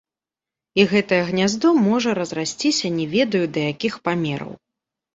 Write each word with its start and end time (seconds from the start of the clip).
І 0.79 0.85
гэтае 0.93 1.19
гняздо 1.27 1.75
можа 1.89 2.15
разрасціся 2.21 2.95
не 2.99 3.09
ведаю 3.15 3.45
да 3.55 3.71
якіх 3.73 3.93
памераў. 4.07 4.61